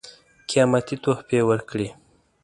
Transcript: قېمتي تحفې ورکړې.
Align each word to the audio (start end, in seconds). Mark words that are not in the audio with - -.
قېمتي 0.49 0.95
تحفې 1.03 1.39
ورکړې. 1.49 1.87